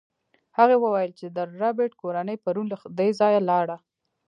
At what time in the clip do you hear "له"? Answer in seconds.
2.73-2.77